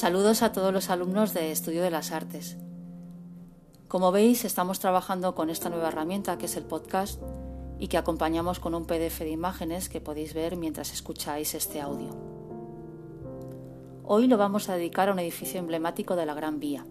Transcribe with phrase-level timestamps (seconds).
[0.00, 2.56] Saludos a todos los alumnos de Estudio de las Artes.
[3.86, 7.20] Como veis, estamos trabajando con esta nueva herramienta que es el podcast
[7.78, 12.16] y que acompañamos con un PDF de imágenes que podéis ver mientras escucháis este audio.
[14.02, 16.86] Hoy lo vamos a dedicar a un edificio emblemático de la Gran Vía,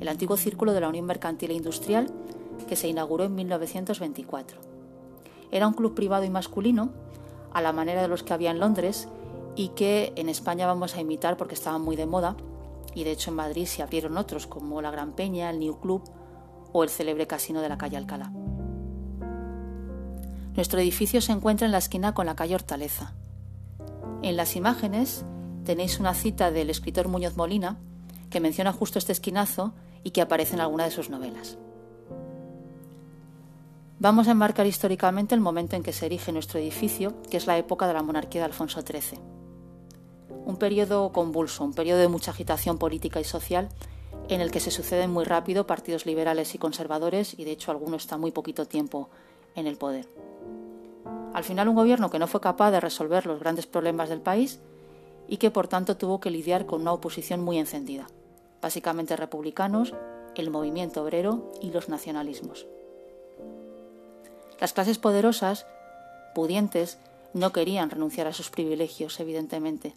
[0.00, 2.08] el antiguo círculo de la Unión Mercantil e Industrial
[2.68, 4.58] que se inauguró en 1924.
[5.52, 6.90] Era un club privado y masculino,
[7.52, 9.06] a la manera de los que había en Londres,
[9.54, 12.36] y que en España vamos a imitar porque estaban muy de moda
[12.94, 16.02] y de hecho en Madrid se abrieron otros como la Gran Peña, el New Club
[16.72, 18.32] o el célebre casino de la calle Alcalá.
[20.54, 23.14] Nuestro edificio se encuentra en la esquina con la calle Hortaleza.
[24.22, 25.24] En las imágenes
[25.64, 27.78] tenéis una cita del escritor Muñoz Molina
[28.30, 29.72] que menciona justo este esquinazo
[30.02, 31.58] y que aparece en alguna de sus novelas.
[33.98, 37.56] Vamos a enmarcar históricamente el momento en que se erige nuestro edificio, que es la
[37.56, 39.41] época de la monarquía de Alfonso XIII
[40.44, 43.68] un periodo convulso, un periodo de mucha agitación política y social
[44.28, 47.96] en el que se suceden muy rápido partidos liberales y conservadores y de hecho alguno
[47.96, 49.08] está muy poquito tiempo
[49.54, 50.08] en el poder.
[51.34, 54.60] Al final un gobierno que no fue capaz de resolver los grandes problemas del país
[55.28, 58.06] y que por tanto tuvo que lidiar con una oposición muy encendida,
[58.60, 59.94] básicamente republicanos,
[60.34, 62.66] el movimiento obrero y los nacionalismos.
[64.60, 65.66] Las clases poderosas,
[66.34, 66.98] pudientes,
[67.34, 69.94] no querían renunciar a sus privilegios, evidentemente,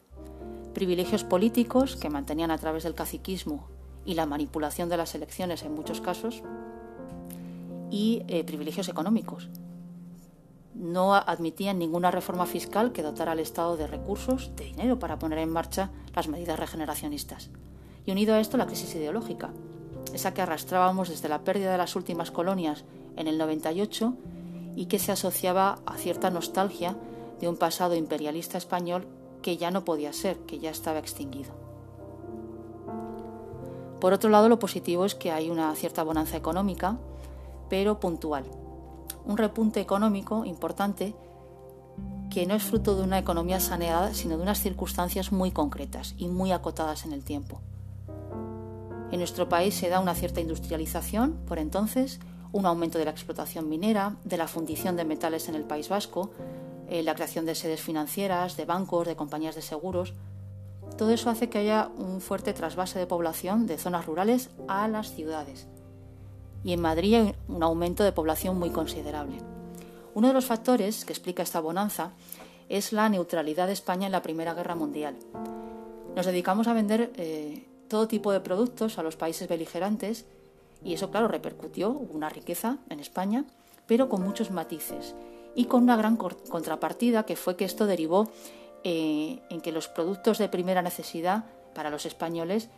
[0.76, 3.68] privilegios políticos que mantenían a través del caciquismo
[4.06, 6.44] y la manipulación de las elecciones en muchos casos,
[7.90, 9.50] y eh, privilegios económicos.
[10.76, 15.40] No admitían ninguna reforma fiscal que dotara al Estado de recursos, de dinero para poner
[15.40, 17.50] en marcha las medidas regeneracionistas.
[18.06, 19.52] Y unido a esto la crisis ideológica,
[20.14, 22.84] esa que arrastrábamos desde la pérdida de las últimas colonias
[23.16, 24.14] en el 98
[24.76, 26.98] y que se asociaba a cierta nostalgia
[27.40, 29.08] de un pasado imperialista español
[29.45, 31.51] que ya no podía ser, que ya estaba extinguido.
[34.01, 36.97] Por otro lado, lo positivo es que hay una cierta bonanza económica,
[37.69, 38.45] pero puntual.
[39.23, 41.13] Un repunte económico importante
[42.31, 46.28] que no es fruto de una economía saneada, sino de unas circunstancias muy concretas y
[46.28, 47.59] muy acotadas en el tiempo.
[49.11, 52.19] En nuestro país se da una cierta industrialización, por entonces,
[52.51, 56.31] un aumento de la explotación minera, de la fundición de metales en el País Vasco,
[56.90, 60.13] eh, la creación de sedes financieras, de bancos, de compañías de seguros.
[60.97, 65.13] Todo eso hace que haya un fuerte trasvase de población de zonas rurales a las
[65.13, 65.68] ciudades.
[66.63, 69.38] Y en Madrid hay un aumento de población muy considerable.
[70.13, 72.12] Uno de los factores que explica esta bonanza
[72.69, 75.16] es la neutralidad de España en la Primera Guerra Mundial.
[76.16, 80.25] Nos dedicamos a vender eh, todo tipo de productos a los países beligerantes
[80.84, 83.46] y eso, claro, repercutió, una riqueza en España,
[83.88, 85.16] pero con muchos matices
[85.55, 88.29] y con una gran contrapartida que fue que esto derivó
[88.83, 92.69] eh, en que los productos de primera necesidad para los españoles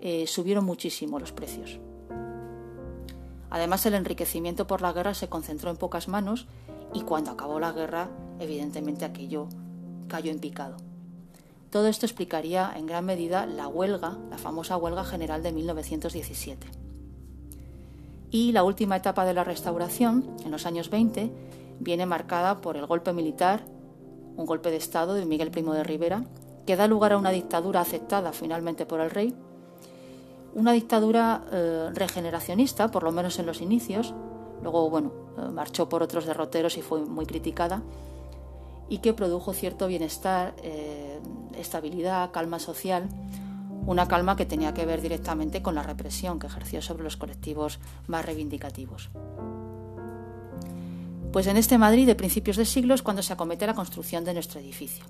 [0.00, 1.80] eh, subieron muchísimo los precios.
[3.48, 6.46] Además, el enriquecimiento por la guerra se concentró en pocas manos
[6.92, 9.48] y cuando acabó la guerra, evidentemente aquello
[10.08, 10.76] cayó en picado.
[11.70, 16.66] Todo esto explicaría en gran medida la huelga, la famosa huelga general de 1917.
[18.30, 21.30] Y la última etapa de la restauración, en los años 20,
[21.80, 23.64] viene marcada por el golpe militar,
[24.36, 26.24] un golpe de Estado de Miguel I de Rivera,
[26.66, 29.34] que da lugar a una dictadura aceptada finalmente por el rey,
[30.54, 34.14] una dictadura eh, regeneracionista, por lo menos en los inicios,
[34.62, 37.82] luego bueno, eh, marchó por otros derroteros y fue muy criticada,
[38.88, 41.20] y que produjo cierto bienestar, eh,
[41.58, 43.08] estabilidad, calma social,
[43.86, 47.78] una calma que tenía que ver directamente con la represión que ejerció sobre los colectivos
[48.06, 49.10] más reivindicativos.
[51.36, 54.58] Pues en este Madrid de principios de siglo cuando se acomete la construcción de nuestro
[54.58, 55.04] edificio.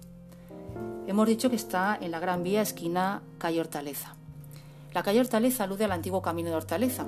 [1.06, 4.16] Hemos dicho que está en la Gran Vía esquina calle Hortaleza.
[4.92, 7.06] La calle Hortaleza alude al antiguo camino de Hortaleza,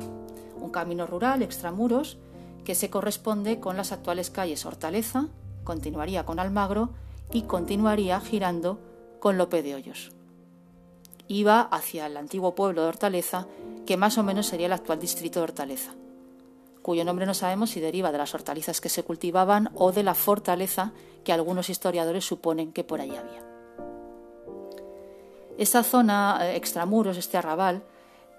[0.60, 2.16] un camino rural extramuros
[2.64, 5.26] que se corresponde con las actuales calles Hortaleza,
[5.64, 6.90] continuaría con Almagro
[7.32, 8.78] y continuaría girando
[9.18, 10.12] con Lope de Hoyos.
[11.26, 13.48] Iba hacia el antiguo pueblo de Hortaleza,
[13.84, 15.92] que más o menos sería el actual distrito de Hortaleza
[16.88, 20.14] cuyo nombre no sabemos si deriva de las hortalizas que se cultivaban o de la
[20.14, 20.92] fortaleza
[21.22, 23.44] que algunos historiadores suponen que por ahí había.
[25.58, 27.82] Esta zona eh, extramuros, este arrabal,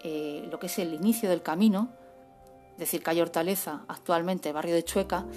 [0.04, 1.90] eh, lo que es el inicio del camino,
[2.72, 5.28] es decir, calle Hortaleza, actualmente barrio de Chueca,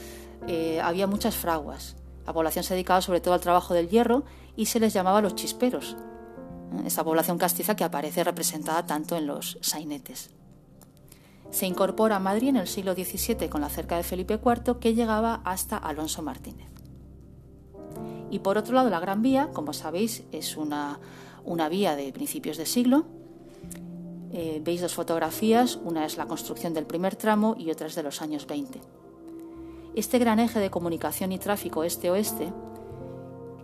[0.47, 1.97] eh, había muchas fraguas.
[2.25, 4.25] La población se dedicaba sobre todo al trabajo del hierro
[4.57, 5.99] y se les llamaba los chisperos,
[6.87, 10.31] esa población castiza que aparece representada tanto en los sainetes.
[11.53, 14.95] Se incorpora a Madrid en el siglo XVII con la cerca de Felipe IV que
[14.95, 16.73] llegaba hasta Alonso Martínez.
[18.31, 20.99] Y por otro lado, la Gran Vía, como sabéis, es una,
[21.71, 23.05] vía de principios de siglo,
[24.33, 28.03] eh, veis dos fotografías, una es la construcción del primer tramo y otra es de
[28.03, 28.81] los años 20.
[29.95, 32.51] Este gran eje de comunicación y tráfico este-oeste,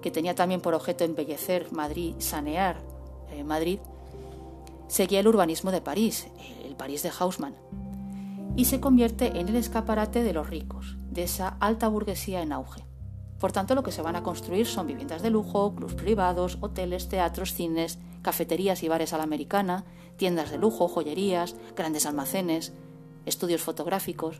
[0.03, 2.77] que tenía también por objeto embellecer Madrid, sanear
[3.33, 3.79] eh, Madrid,
[4.89, 6.29] seguía el urbanismo de París,
[6.79, 7.55] París de Haussmann,
[8.57, 12.85] y se convierte en el escaparate de los ricos, de esa alta burguesía en auge.
[13.39, 17.09] Por tanto, lo que se van a construir son viviendas de lujo, clubs privados, hoteles,
[17.09, 19.85] teatros, cines, cafeterías y bares a la americana,
[20.17, 22.73] tiendas de lujo, joyerías, grandes almacenes,
[23.27, 24.39] estudios fotográficos.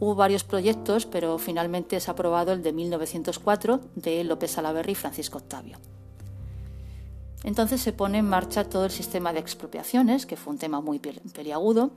[0.00, 5.38] Hubo varios proyectos, pero finalmente ha aprobado el de 1904 de López Salaverry y Francisco
[5.38, 5.78] Octavio.
[7.44, 10.98] Entonces se pone en marcha todo el sistema de expropiaciones, que fue un tema muy
[10.98, 11.90] peliagudo,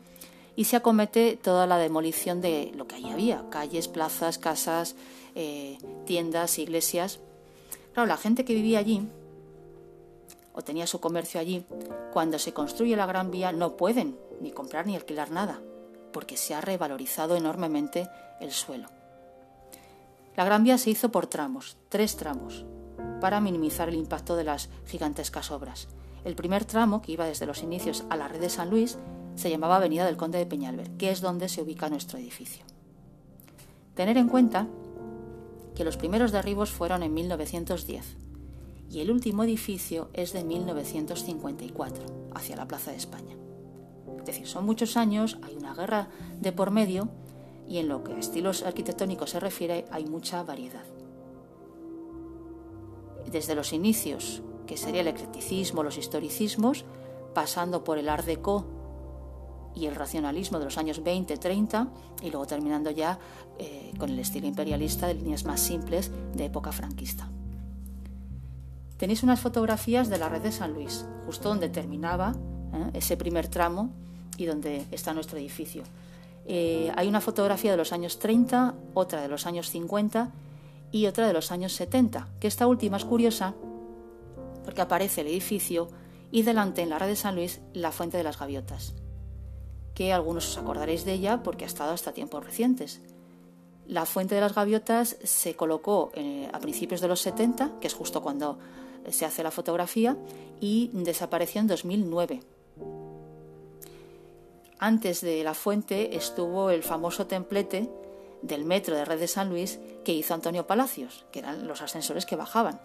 [0.56, 4.96] y se acomete toda la demolición de lo que allí había, calles, plazas, casas,
[5.36, 7.20] eh, tiendas, iglesias.
[7.94, 9.08] Claro, la gente que vivía allí
[10.54, 11.66] o tenía su comercio allí,
[12.14, 15.60] cuando se construye la Gran Vía no pueden ni comprar ni alquilar nada,
[16.12, 18.08] porque se ha revalorizado enormemente
[18.40, 18.88] el suelo.
[20.36, 22.66] La Gran Vía se hizo por tramos, tres tramos,
[23.24, 25.88] para minimizar el impacto de las gigantescas obras.
[26.26, 28.98] El primer tramo, que iba desde los inicios a la red de San Luis,
[29.36, 32.66] se llamaba Avenida del Conde de Peñalver, que es donde se ubica nuestro edificio.
[33.96, 34.68] Tener en cuenta
[35.74, 38.18] que los primeros derribos fueron en 1910
[38.90, 43.38] y el último edificio es de 1954, hacia la Plaza de España.
[44.20, 46.10] Es decir, son muchos años, hay una guerra
[46.42, 47.08] de por medio
[47.70, 50.84] y en lo que a estilos arquitectónicos se refiere hay mucha variedad.
[53.34, 56.86] Desde los inicios, que sería el eclecticismo, los historicismos,
[57.34, 58.68] pasando por el Art Deco
[59.76, 61.90] y el racionalismo de los años 20-30
[62.22, 63.18] y luego terminando ya
[63.58, 67.28] eh, con el estilo imperialista de líneas más simples de época franquista.
[68.98, 72.36] Tenéis unas fotografías de la red de San Luis, justo donde terminaba
[72.72, 72.92] ¿eh?
[72.94, 73.90] ese primer tramo
[74.38, 75.82] y donde está nuestro edificio.
[76.46, 80.32] Eh, hay una fotografía de los años 30, otra de los años 50
[80.94, 83.56] y otra de los años 70, que esta última es curiosa
[84.64, 85.90] porque aparece el edificio
[86.32, 88.94] y delante en la red de San Luis la Fuente de las Gaviotas,
[89.96, 93.02] que algunos os acordaréis de ella porque ha estado hasta tiempos recientes.
[93.88, 97.96] La Fuente de las Gaviotas se colocó eh, a principios de los 70, que es
[97.96, 98.60] justo cuando
[99.10, 100.16] se hace la fotografía,
[100.62, 102.40] y desapareció en 2009.
[104.78, 107.90] Antes de la fuente estuvo el famoso templete
[108.44, 112.26] del metro de Red de San Luis que hizo Antonio Palacios, que eran los ascensores
[112.26, 112.80] que bajaban.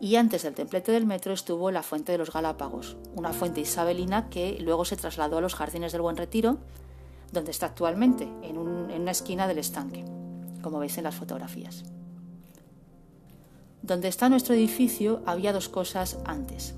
[0.00, 4.28] Y antes del templete del metro estuvo la fuente de los Galápagos, una fuente isabelina
[4.28, 6.58] que luego se trasladó a los jardines del Buen Retiro,
[7.32, 8.56] donde está actualmente, en,
[8.90, 10.04] en una esquina del estanque,
[10.62, 11.84] como veis en las fotografías.
[13.82, 16.74] Donde está nuestro edificio había dos cosas antes.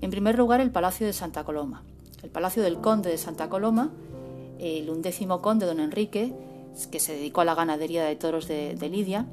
[0.00, 1.84] En primer lugar, el Palacio de Santa Coloma.
[2.22, 3.90] El Palacio del Conde de Santa Coloma,
[4.60, 6.34] el undécimo conde don Enrique,
[6.90, 9.26] que se dedicó a la ganadería de toros de, Lidia,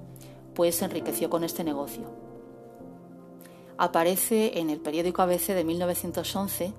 [0.56, 2.04] pues se enriqueció con este negocio.
[3.78, 6.74] Aparece en el periódico ABC de 1911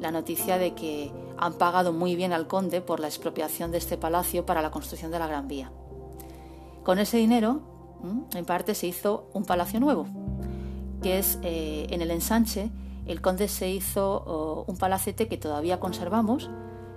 [0.00, 3.96] la noticia de que han pagado muy bien al conde por la expropiación de este
[3.96, 5.72] palacio para la construcción de la Gran Vía.
[6.82, 7.62] Con ese dinero,
[8.34, 10.06] en parte se hizo un palacio nuevo,
[11.02, 12.70] que es eh, en el ensanche.
[13.06, 16.50] El conde se hizo oh, un palacete que todavía conservamos,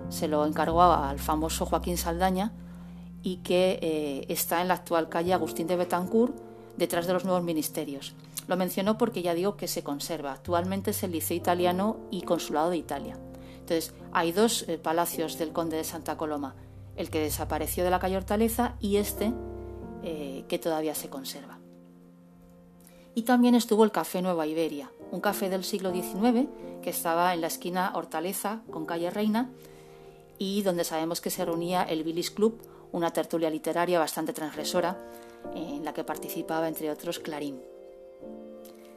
[0.09, 2.53] se lo encargó al famoso Joaquín Saldaña
[3.23, 6.35] y que eh, está en la actual calle Agustín de Betancourt,
[6.77, 8.13] detrás de los nuevos ministerios.
[8.47, 10.31] Lo menciono porque ya digo que se conserva.
[10.31, 13.17] Actualmente es el Liceo Italiano y Consulado de Italia.
[13.59, 16.55] Entonces, hay dos eh, palacios del conde de Santa Coloma,
[16.95, 19.33] el que desapareció de la calle Hortaleza y este
[20.03, 21.59] eh, que todavía se conserva.
[23.13, 26.47] Y también estuvo el Café Nueva Iberia, un café del siglo XIX
[26.81, 29.49] que estaba en la esquina Hortaleza con calle Reina
[30.37, 34.97] y donde sabemos que se reunía el Billis Club, una tertulia literaria bastante transgresora
[35.53, 37.61] en la que participaba entre otros Clarín.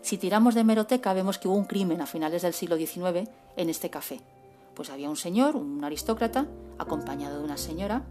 [0.02, 3.70] Si tiramos de meroteca vemos que hubo un crimen a finales del siglo XIX en
[3.70, 4.20] este café.
[4.74, 6.46] Pues había un señor, un aristócrata,
[6.78, 8.04] acompañado de una señora,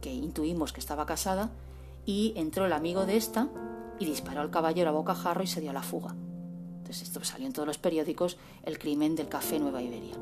[0.00, 1.50] que intuimos que estaba casada,
[2.06, 3.48] y entró el amigo de esta
[3.98, 6.14] y disparó al caballero a bocajarro y se dio a la fuga.
[6.78, 10.14] Entonces esto salió en todos los periódicos, el crimen del café Nueva Iberia.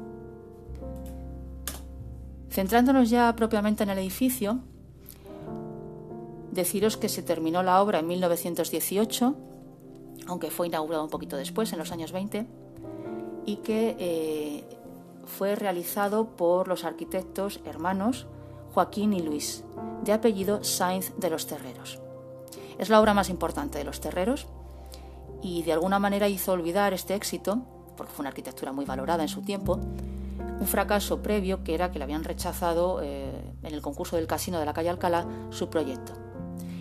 [2.50, 4.60] Centrándonos ya propiamente en el edificio,
[6.52, 9.34] deciros que se terminó la obra en 1918,
[10.26, 12.46] aunque fue inaugurado un poquito después, en los años 20,
[13.44, 14.64] y que eh,
[15.24, 18.26] fue realizado por los arquitectos hermanos
[18.72, 19.64] Joaquín y Luis,
[20.04, 21.98] de apellido Sainz de los Terreros.
[22.78, 24.46] Es la obra más importante de los Terreros
[25.42, 27.62] y de alguna manera hizo olvidar este éxito
[27.96, 29.80] porque fue una arquitectura muy valorada en su tiempo,
[30.58, 33.30] un fracaso previo que era que le habían rechazado eh,
[33.62, 36.12] en el concurso del casino de la calle Alcalá su proyecto.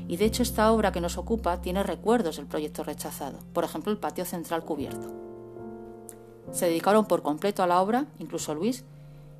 [0.07, 3.91] Y de hecho esta obra que nos ocupa tiene recuerdos del proyecto rechazado, por ejemplo
[3.91, 5.11] el patio central cubierto.
[6.51, 8.85] Se dedicaron por completo a la obra, incluso Luis,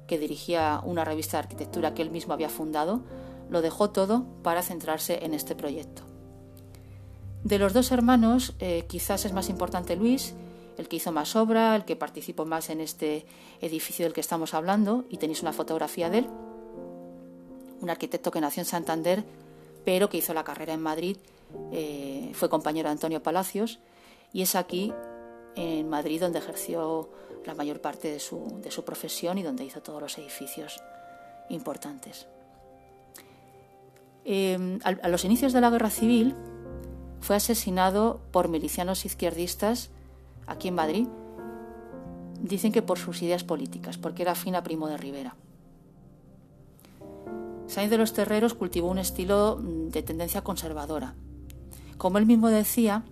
[0.08, 3.02] que dirigía una revista de arquitectura que él mismo había fundado,
[3.50, 6.02] lo dejó todo para centrarse en este proyecto.
[7.44, 10.34] De los dos hermanos, eh, quizás es más importante Luis,
[10.78, 13.26] el que hizo más obra, el que participó más en este
[13.62, 16.28] edificio del que estamos hablando, y tenéis una fotografía de él.
[17.82, 19.24] Un arquitecto que nació en Santander,
[19.84, 21.18] pero que hizo la carrera en Madrid,
[21.72, 23.80] eh, fue compañero de Antonio Palacios,
[24.34, 24.94] y es aquí,
[25.56, 27.10] en Madrid, donde ejerció
[27.46, 30.82] la mayor parte de su, de su profesión y donde hizo todos los edificios
[31.50, 32.28] importantes.
[34.26, 36.36] Eh, a, los inicios de la guerra civil
[37.22, 39.92] fue asesinado por milicianos izquierdistas
[40.48, 41.08] aquí en Madrid.
[42.42, 45.36] Dicen que por sus ideas políticas, porque era afín a Primo de Rivera.
[47.68, 51.16] Sainz de los Terreros cultivó un estilo mm, de tendencia conservadora.
[51.98, 53.04] Como él mismo decía,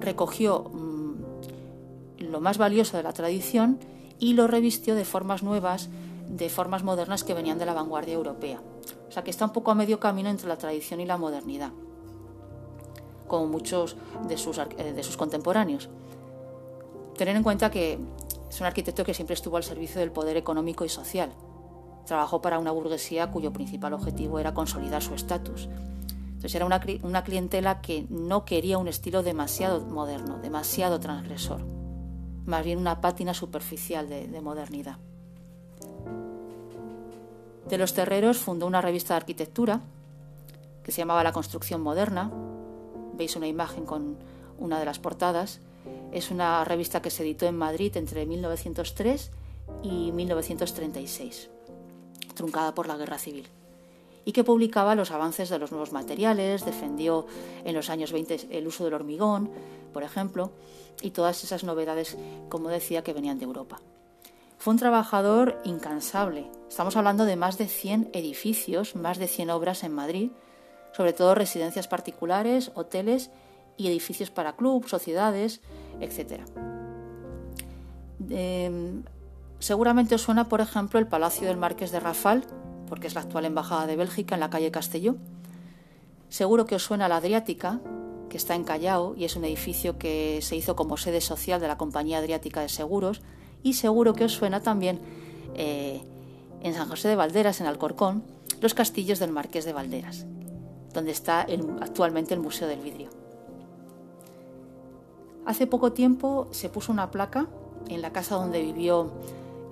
[0.00, 3.78] recogió mm, lo más valioso de la tradición
[4.18, 5.88] y lo revistió de formas nuevas,
[6.28, 8.60] de formas modernas que venían de la vanguardia europea.
[9.08, 11.72] O sea que está un poco a medio camino entre la tradición y la modernidad,
[13.26, 13.96] como muchos
[14.28, 15.88] de sus, eh, de sus contemporáneos.
[17.18, 17.98] Tener en cuenta que
[18.48, 21.30] es un arquitecto que siempre estuvo al servicio del poder económico y social.
[22.06, 25.68] Trabajó para una burguesía cuyo principal objetivo era consolidar su estatus.
[26.28, 31.60] Entonces era una, una, clientela que no quería un estilo demasiado moderno, demasiado transgresor,
[32.46, 34.98] más bien una pátina superficial de, de modernidad
[37.68, 39.80] de los terreros fundó una revista de arquitectura
[40.82, 42.30] que se llamaba La Construcción Moderna.
[43.14, 44.16] Veis una imagen con
[44.58, 45.60] una de las portadas.
[46.12, 49.30] Es una revista que se editó en Madrid entre 1903
[49.82, 51.50] y 1936,
[52.34, 53.46] truncada por la Guerra Civil,
[54.24, 57.26] y que publicaba los avances de los nuevos materiales, defendió
[57.64, 59.50] en los años 20 el uso del hormigón,
[59.92, 60.52] por ejemplo,
[61.02, 62.16] y todas esas novedades,
[62.48, 63.80] como decía, que venían de Europa.
[64.58, 66.50] Fue un trabajador incansable.
[66.68, 70.30] Estamos hablando de más de 100 edificios, más de 100 obras en Madrid,
[70.92, 73.30] sobre todo residencias particulares, hoteles
[73.78, 75.60] y edificios para clubes, sociedades,
[76.00, 76.42] etc.
[78.28, 79.04] Em,
[79.58, 82.44] seguramente os suena, por ejemplo, el Palacio del Marqués de Rafal,
[82.88, 85.16] porque es la actual embajada de Bélgica en la calle Castelló.
[86.28, 87.80] Seguro que os suena la Adriática,
[88.28, 91.68] que está en Callao y es un edificio que se hizo como sede social de
[91.68, 93.22] la Compañía Adriática de Seguros
[93.62, 95.00] y seguro que os suena también
[95.54, 96.02] eh,
[96.62, 98.22] en San José de Valderas, en Alcorcón,
[98.60, 100.26] los castillos del Marqués de Valderas,
[100.92, 101.46] donde está
[101.80, 103.17] actualmente el Museo del Vidrio.
[105.48, 107.46] Hace poco tiempo se puso una placa
[107.88, 109.10] en la casa donde vivió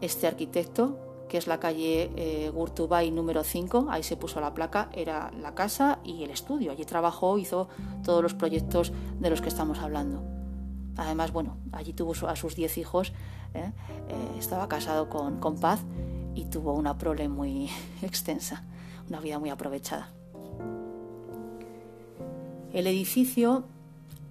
[0.00, 0.96] este arquitecto,
[1.28, 5.54] que es la calle eh, Gurtubay número 5, ahí se puso la placa, era la
[5.54, 7.68] casa y el estudio, allí trabajó, hizo
[8.02, 8.90] todos los proyectos
[9.20, 10.22] de los que estamos hablando.
[10.96, 13.12] Además, bueno, allí tuvo a sus 10 hijos
[13.52, 13.70] ¿eh?
[14.08, 15.80] Eh, estaba casado con, con Paz
[16.34, 17.68] y tuvo una prole muy
[18.00, 18.64] extensa,
[19.10, 20.08] una vida muy aprovechada.
[22.72, 23.75] El edificio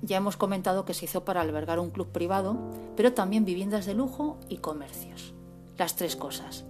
[0.06, 2.58] ya hemos comentado que se hizo para albergar un club privado,
[2.96, 5.34] pero también viviendas de lujo y comercios.
[5.78, 6.64] Las tres cosas.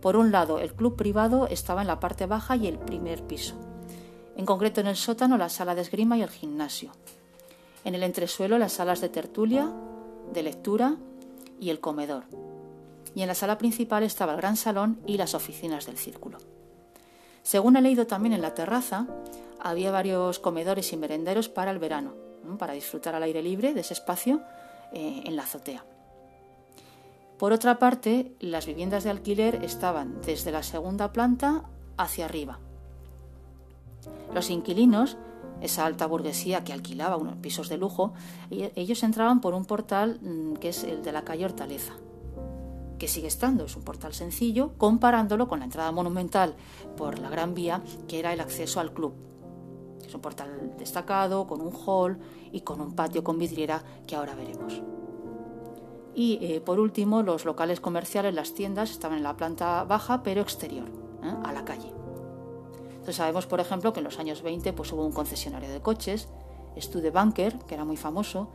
[0.00, 3.54] Por un lado, el club privado estaba en la parte baja y el primer piso.
[4.36, 6.90] En concreto en el sótano la sala de esgrima y el gimnasio.
[7.84, 9.72] En el entresuelo las salas de tertulia,
[10.32, 10.96] de lectura
[11.60, 12.24] y el comedor.
[13.14, 16.38] Y en la sala principal estaba el gran salón y las oficinas del círculo.
[17.42, 19.06] Según he leído también en la terraza,
[19.60, 22.23] había varios comedores y merenderos para el verano,
[22.58, 24.40] para disfrutar al aire libre de ese espacio
[24.92, 25.84] eh, en la azotea.
[27.38, 31.64] Por otra parte, las viviendas de alquiler estaban desde la segunda planta
[31.96, 32.58] hacia arriba.
[34.32, 35.16] Los inquilinos
[35.60, 38.12] esa alta burguesía que alquilaba unos pisos de lujo,
[38.50, 41.94] ellos entraban por un portal mm, que es el de la calle Hortaleza,
[42.98, 46.54] que sigue estando, es un portal sencillo, comparándolo con la entrada monumental
[46.96, 49.14] por la Gran Vía, que era el acceso al club.
[50.06, 52.18] Es un portal destacado, con un hall
[52.52, 54.82] y con un patio con vidriera que ahora veremos.
[56.14, 60.42] Y eh, por último, los locales comerciales, las tiendas, estaban en la planta baja pero
[60.42, 60.88] exterior,
[61.22, 61.34] ¿eh?
[61.44, 61.92] a la calle.
[62.90, 66.28] Entonces sabemos, por ejemplo, que en los años 20 pues, hubo un concesionario de coches,
[66.78, 68.48] Studebanker, que era muy famoso,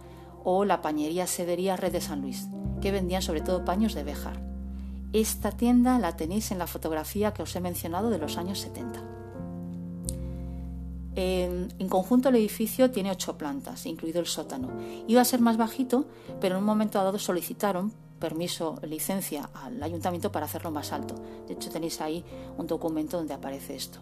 [0.43, 2.47] o la pañería Sedería Red de San Luis,
[2.81, 4.41] que vendían sobre todo paños de Béjar.
[5.11, 9.18] Esta tienda la tenéis en la fotografía que os he mencionado de los años 70.
[11.21, 14.69] En, conjunto el edificio tiene ocho plantas, incluido el sótano.
[15.05, 16.05] Iba a ser más bajito,
[16.39, 21.15] pero en un momento dado solicitaron permiso, licencia al ayuntamiento para hacerlo más alto.
[21.45, 22.23] De hecho, tenéis ahí
[22.57, 23.99] un documento donde aparece esto.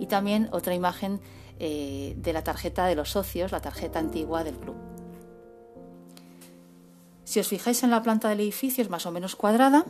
[0.00, 1.20] Y también otra imagen
[1.58, 4.76] eh, de la tarjeta de los socios, la tarjeta antigua del club.
[7.24, 9.84] Si os fijáis en la planta del edificio es más o menos cuadrada,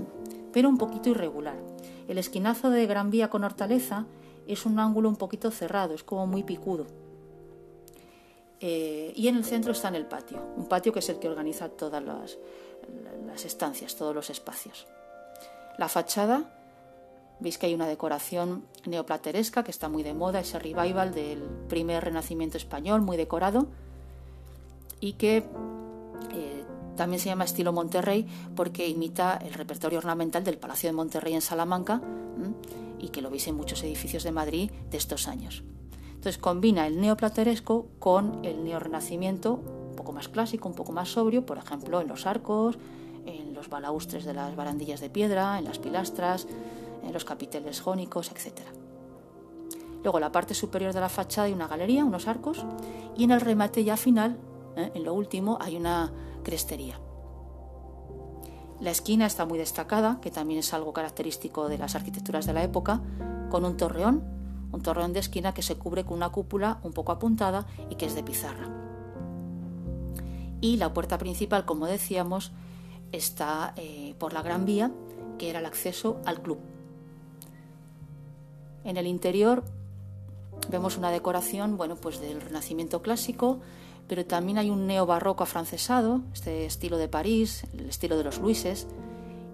[0.53, 1.57] pero un poquito irregular.
[2.09, 4.07] El esquinazo de Gran Vía con Hortaleza
[4.47, 6.87] es un ángulo un poquito cerrado, es como muy picudo.
[8.61, 11.29] Eh, y en el centro está en el patio, un patio que es el que
[11.29, 12.39] organiza todas las,
[13.45, 14.87] estancias, todos los espacios.
[15.77, 16.51] La fachada,
[17.41, 22.05] veis que hay una decoración neoplateresca que está muy de moda, ese revival del primer
[22.05, 23.67] renacimiento español, muy decorado,
[25.01, 25.39] y que
[26.33, 26.65] eh,
[26.97, 31.43] también se llama estilo Monterrey porque imita el repertorio ornamental del Palacio de Monterrey en
[31.43, 32.01] Salamanca
[32.99, 35.65] y que lo veis en muchos edificios de Madrid de estos años.
[36.09, 39.61] Entonces combina el neoplateresco con el neorrenacimiento
[39.91, 42.79] un poco más clásico, un poco más sobrio, por ejemplo en los arcos,
[43.27, 46.47] en los balaustres de las barandillas de piedra, en las pilastras,
[47.05, 48.61] en los capiteles jónicos, etc.
[50.03, 52.65] Luego la parte superior de la fachada hay una galería, unos arcos,
[53.17, 54.39] y en el remate ya final,
[54.77, 54.91] ¿eh?
[54.95, 56.99] en lo último, hay una crestería.
[58.81, 62.63] La esquina está muy destacada, que también es algo característico de las arquitecturas de la
[62.63, 63.01] época,
[63.51, 64.23] con un torreón,
[64.73, 68.07] un torreón de esquina que se cubre con una cúpula un poco apuntada y que
[68.07, 68.69] es de pizarra.
[70.61, 72.53] Y la puerta principal, como decíamos,
[73.13, 74.91] está eh, por la Gran Vía,
[75.39, 76.59] que era el acceso al club.
[78.83, 79.65] En el interior
[80.71, 83.61] vemos una decoración, bueno, pues del Renacimiento clásico,
[84.09, 88.87] pero también hay un neobarroco afrancesado, este estilo de París, el estilo de los Luises,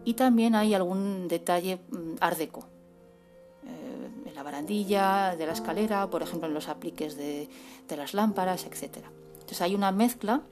[0.05, 2.67] y también hay algún detalle mm, art deco.
[3.65, 7.49] Eh, en la barandilla, de la escalera, por ejemplo, en los apliques de,
[7.89, 8.99] las lámparas, etc.
[9.35, 10.43] Entonces hay una mezcla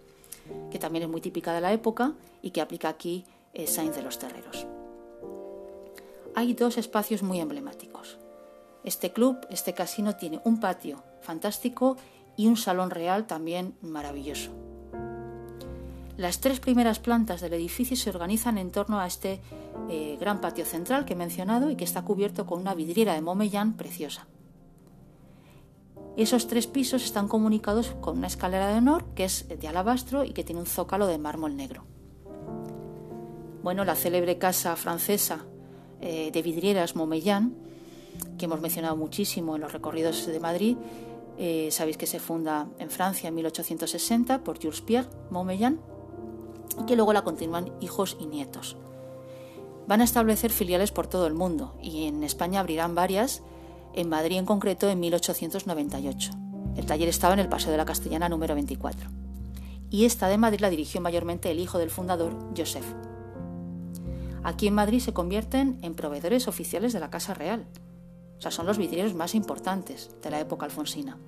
[0.71, 4.03] que también es muy típica de la época y que aplica aquí eh, Sainz de
[4.03, 4.67] los Terreros.
[6.35, 8.19] Hay dos espacios muy emblemáticos.
[8.85, 11.97] Este club, este casino, tiene un patio fantástico
[12.39, 14.53] y un salón real también maravilloso.
[16.17, 19.41] Las tres primeras plantas del edificio se organizan en torno a este
[19.91, 23.23] eh, gran patio central que he mencionado y que está cubierto con una vidriera de
[23.23, 24.29] Momellán preciosa.
[26.17, 30.33] Esos tres pisos están comunicados con una escalera de honor que es de alabastro y
[30.33, 31.85] que tiene un zócalo de mármol negro.
[33.65, 35.45] Bueno, la célebre casa francesa
[36.01, 37.57] eh, de vidrieras Momellán,
[38.39, 40.77] que hemos mencionado muchísimo en los recorridos de Madrid,
[41.39, 45.81] eh, sabéis que se funda en Francia en 1860 por Jules Pierre Momellán
[46.81, 48.77] y que luego la continúan hijos y nietos.
[49.87, 53.43] Van a establecer filiales por todo el mundo y en España abrirán varias
[53.95, 56.33] en Madrid en concreto en 1898.
[56.77, 59.09] El taller estaba en el Paseo de la Castellana número 24.
[59.91, 62.85] Y esta de Madrid la dirigió mayormente el hijo del fundador, Joseph.
[64.43, 67.67] Aquí en Madrid se convierten en proveedores oficiales de la Casa Real.
[68.39, 71.19] O sea, son los vidrieros más importantes de la época alfonsina.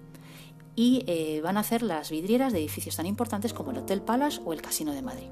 [0.77, 4.41] Y eh, van a hacer las vidrieras de edificios tan importantes como el Hotel Palace
[4.45, 5.29] o el Casino de Madrid.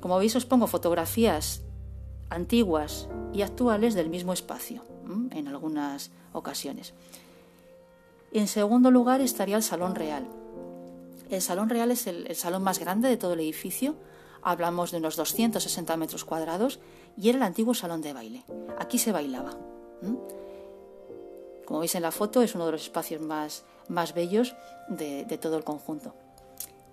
[0.00, 1.62] Como veis os pongo fotografías
[2.30, 4.82] antiguas y actuales del mismo espacio,
[5.30, 6.94] en algunas ocasiones.
[8.32, 10.26] En segundo lugar estaría el Salón Real.
[11.30, 13.96] El Salón Real es el, salón más grande de todo el edificio,
[14.50, 16.80] hablamos de unos 260 metros cuadrados,
[17.16, 18.44] y era el antiguo salón de baile.
[18.78, 19.58] Aquí se bailaba.
[21.66, 24.54] Como veis en la foto, es uno de los espacios más, más bellos
[24.88, 26.14] de todo el conjunto.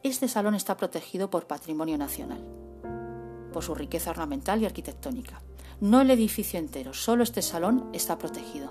[0.01, 2.41] Este salón está protegido por Patrimonio Nacional
[3.53, 5.41] por su riqueza ornamental y arquitectónica.
[5.79, 8.69] No el edificio entero, solo este salón está protegido,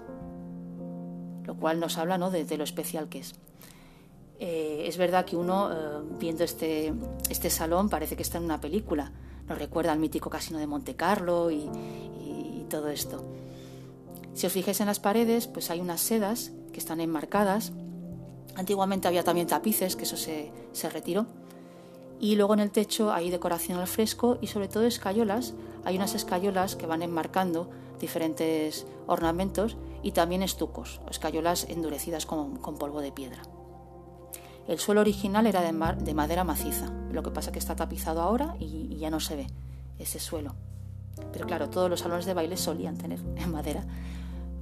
[1.45, 2.31] lo cual nos habla ¿no?
[2.31, 3.35] de, lo especial que es.
[4.45, 6.93] Eh, es verdad que uno, eh, viendo este,
[7.31, 9.13] este salón, parece que está en una película.
[9.49, 11.71] Nos recuerda al mítico casino de Monte Carlo y,
[12.69, 13.23] todo esto.
[14.33, 17.71] Si os fijáis en las paredes, pues hay unas sedas que están enmarcadas.
[18.55, 21.27] Antiguamente había también tapices, que eso se, se retiró
[22.19, 25.55] y luego en el techo hay decoración al fresco y sobre todo escayolas.
[25.85, 27.69] Hay unas escayolas que van enmarcando
[28.01, 33.43] diferentes ornamentos y también estucos, escayolas endurecidas con, polvo de piedra.
[34.69, 38.97] El suelo original era de, madera maciza, lo que pasa que está tapizado ahora y,
[38.97, 39.47] ya no se ve
[39.99, 40.55] ese suelo.
[41.33, 43.85] Pero claro, todos los salones de baile solían tener en madera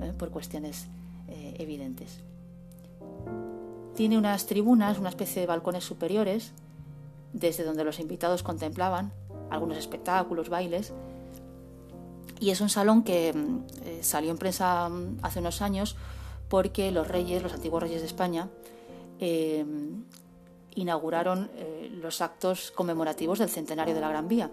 [0.00, 0.12] ¿eh?
[0.16, 0.86] por cuestiones
[1.28, 2.20] eh, evidentes.
[3.94, 6.52] Tiene unas tribunas, una especie de balcones superiores
[7.32, 9.12] desde donde los invitados contemplaban
[9.50, 10.92] algunos espectáculos, bailes.
[12.38, 15.96] Y es un salón que mm, eh, salió en prensa mm, hace unos años
[16.48, 18.48] porque los reyes, los antiguos reyes de España,
[19.20, 19.64] eh,
[20.74, 24.50] inauguraron eh, los actos conmemorativos del centenario de la Gran Vía.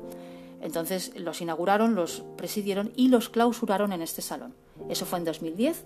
[0.61, 4.55] Entonces los inauguraron, los presidieron y los clausuraron en este salón.
[4.89, 5.85] Eso fue en 2010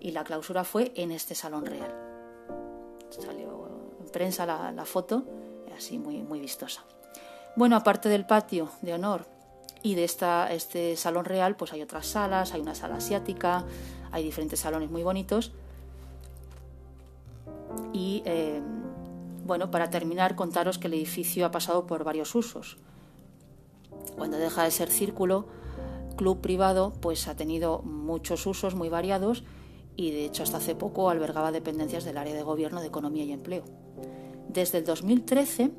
[0.00, 1.92] y la clausura fue en este salón real.
[3.10, 3.68] Salió
[4.00, 5.24] en prensa la, foto,
[5.76, 6.84] así muy, muy vistosa.
[7.56, 9.26] Bueno, aparte del patio de honor
[9.82, 13.64] y de esta, este salón real, pues hay otras salas, hay una sala asiática,
[14.10, 15.52] hay diferentes salones muy bonitos.
[17.92, 18.60] Y eh,
[19.44, 22.78] bueno, para terminar, contaros que el edificio ha pasado por varios usos.
[24.16, 25.46] Cuando deja de ser círculo,
[26.16, 29.44] club privado, pues ha tenido muchos usos muy variados
[29.96, 33.32] y de hecho hasta hace poco albergaba dependencias del área de gobierno de economía y
[33.32, 33.64] empleo.
[34.48, 35.70] Desde el 2013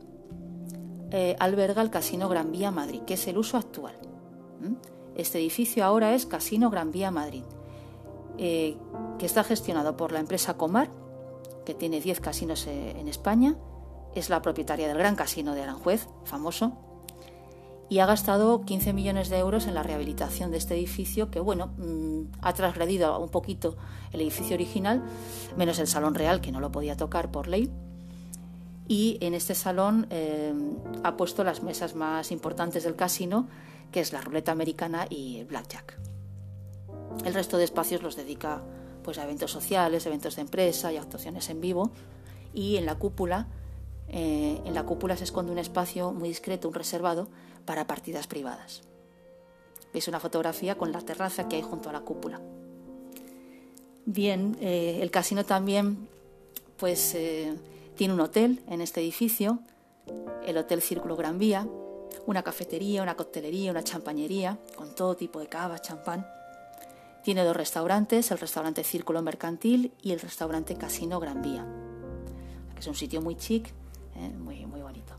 [1.12, 3.96] eh, alberga el Casino Gran Vía Madrid, que es el uso actual.
[5.16, 7.44] Este edificio ahora es Casino Gran Vía Madrid,
[8.38, 8.78] eh,
[9.20, 10.90] que está gestionado por la empresa Comar,
[11.66, 13.56] que tiene 10 casinos eh, en España,
[14.16, 16.78] es la propietaria del Gran Casino de Aranjuez, famoso,
[17.90, 21.68] y ha gastado 15 millones de euros en la rehabilitación de este edificio que, bueno,
[21.78, 23.76] mm, ha transgredido un poquito
[24.12, 25.04] el edificio original,
[25.58, 27.72] menos el Salón Real, que no lo podía tocar por ley.
[28.88, 30.54] Y en este salón eh,
[31.04, 33.48] ha puesto las mesas más importantes del casino,
[33.92, 36.00] que es la ruleta americana y el blackjack.
[37.26, 38.64] El resto de espacios los dedica
[39.04, 41.92] pues, a eventos sociales, eventos de empresa y actuaciones en vivo.
[42.54, 43.48] Y en la cúpula,
[44.10, 47.28] eh, en la cúpula se esconde un espacio muy discreto, un reservado,
[47.66, 48.82] para partidas privadas.
[49.94, 52.42] Veis una fotografía con la terraza que hay junto a la cúpula.
[54.06, 56.10] Bien, eh, el casino también
[56.78, 57.54] pues, eh,
[57.96, 59.60] tiene un hotel en este edificio,
[60.46, 61.68] el Hotel Círculo Gran Vía,
[62.26, 66.26] una cafetería, una coctelería, una champañería, con todo tipo de cava, champán.
[67.24, 71.66] Tiene dos restaurantes, el restaurante Círculo Mercantil y el restaurante Casino Gran Vía,
[72.74, 73.70] que es un sitio muy chic,
[74.16, 75.14] eh, muy, muy bonito.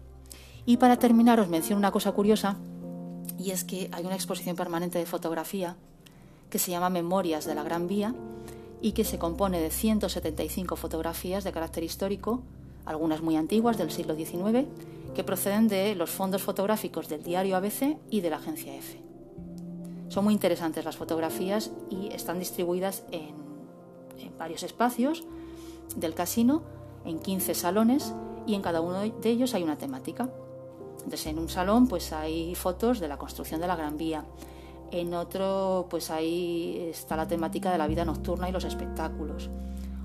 [0.66, 2.58] Y para terminar os menciono una cosa curiosa,
[3.38, 5.76] y es que hay una exposición permanente de fotografía
[6.50, 8.14] que se llama Memorias de la Gran Vía
[8.82, 12.42] y que se compone de 175 fotografías de carácter histórico,
[12.84, 14.66] algunas muy antiguas del siglo XIX,
[15.14, 19.13] que proceden de los fondos fotográficos del diario ABC y de la agencia EFE.
[20.14, 23.34] Son muy interesantes las fotografías y están distribuidas en,
[24.38, 25.24] varios espacios
[25.96, 26.62] del casino,
[27.04, 28.14] en 15 salones
[28.46, 30.30] y en cada uno de ellos hay una temática.
[30.98, 34.24] Entonces, en un salón pues hay fotos de la construcción de la Gran Vía.
[34.92, 39.50] En otro pues ahí está la temática de la vida nocturna y los espectáculos,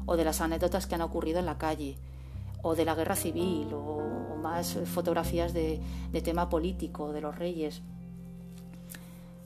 [0.07, 1.97] o de las anécdotas que han ocurrido en la calle,
[2.63, 5.79] o de la guerra civil, o, más fotografías de,
[6.23, 7.83] tema político, de los reyes.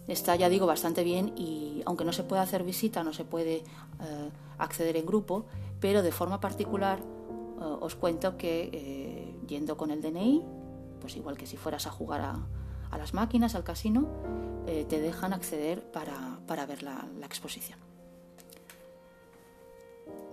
[0.07, 3.55] Está, ya digo, bastante bien y aunque no se puede hacer visita, no se puede
[3.55, 3.63] eh,
[4.57, 5.45] acceder en grupo,
[5.79, 10.43] pero de forma particular eh, os cuento que eh, yendo con el DNI
[10.99, 14.07] pues igual que si fueras a jugar a, las máquinas, al casino,
[14.65, 17.79] te dejan acceder para, ver la, la, exposición.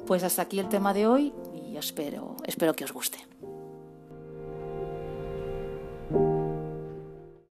[0.07, 3.19] Pues hasta aquí el tema de hoy y espero, espero que os guste.